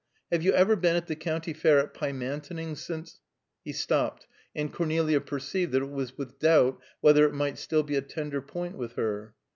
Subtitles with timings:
[0.31, 3.19] Have you ever been at the County Fair at Pymantoning since"
[3.63, 7.83] He stopped, and Cornelia perceived that it was with doubt whether it might not still
[7.83, 9.35] be a tender point with her.